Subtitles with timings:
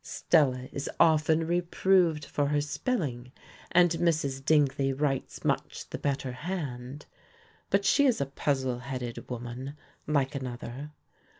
[0.03, 3.31] Stella is often reproved for her spelling,
[3.71, 4.43] and Mrs.
[4.43, 7.05] Dingley writes much the better hand.
[7.69, 9.77] But she is a puzzle headed woman,
[10.07, 10.89] like another.